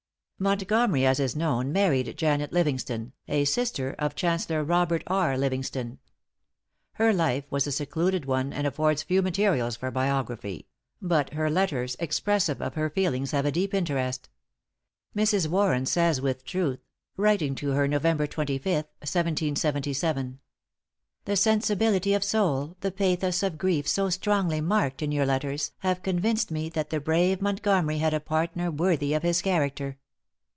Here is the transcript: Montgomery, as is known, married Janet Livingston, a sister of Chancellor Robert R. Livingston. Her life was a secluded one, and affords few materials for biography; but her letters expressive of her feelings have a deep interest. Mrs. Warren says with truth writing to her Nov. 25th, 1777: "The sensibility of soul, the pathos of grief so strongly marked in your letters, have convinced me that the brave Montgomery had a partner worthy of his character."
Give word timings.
Montgomery, 0.43 1.05
as 1.05 1.19
is 1.19 1.35
known, 1.35 1.71
married 1.71 2.17
Janet 2.17 2.51
Livingston, 2.51 3.13
a 3.27 3.45
sister 3.45 3.93
of 3.99 4.15
Chancellor 4.15 4.63
Robert 4.63 5.03
R. 5.05 5.37
Livingston. 5.37 5.99
Her 6.93 7.13
life 7.13 7.43
was 7.51 7.67
a 7.67 7.71
secluded 7.71 8.25
one, 8.25 8.51
and 8.51 8.65
affords 8.65 9.03
few 9.03 9.21
materials 9.21 9.75
for 9.75 9.91
biography; 9.91 10.65
but 10.99 11.33
her 11.33 11.47
letters 11.47 11.95
expressive 11.99 12.59
of 12.59 12.73
her 12.73 12.89
feelings 12.89 13.29
have 13.33 13.45
a 13.45 13.51
deep 13.51 13.71
interest. 13.75 14.29
Mrs. 15.15 15.45
Warren 15.47 15.85
says 15.85 16.19
with 16.19 16.43
truth 16.43 16.79
writing 17.17 17.53
to 17.53 17.73
her 17.73 17.87
Nov. 17.87 18.01
25th, 18.01 18.89
1777: 19.03 20.39
"The 21.25 21.35
sensibility 21.35 22.15
of 22.15 22.23
soul, 22.23 22.75
the 22.79 22.89
pathos 22.91 23.43
of 23.43 23.59
grief 23.59 23.87
so 23.87 24.09
strongly 24.09 24.59
marked 24.59 25.03
in 25.03 25.11
your 25.11 25.27
letters, 25.27 25.71
have 25.81 26.01
convinced 26.01 26.49
me 26.49 26.67
that 26.69 26.89
the 26.89 26.99
brave 26.99 27.43
Montgomery 27.43 27.99
had 27.99 28.15
a 28.15 28.19
partner 28.19 28.71
worthy 28.71 29.13
of 29.13 29.21
his 29.21 29.43
character." 29.43 29.99